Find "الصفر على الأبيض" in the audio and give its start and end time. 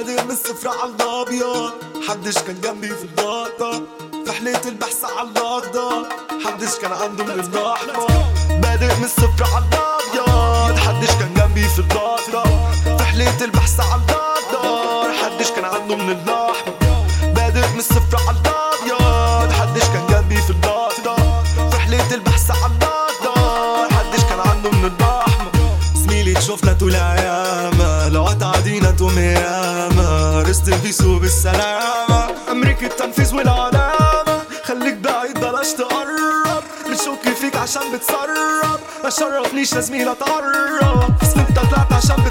0.00-1.72, 9.04-10.78, 17.78-19.52